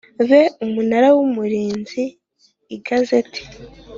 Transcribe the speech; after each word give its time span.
be 0.29 0.41
Umunara 0.65 1.07
w 1.15 1.17
Umurinzi 1.25 2.03
Igazeti 2.75 3.41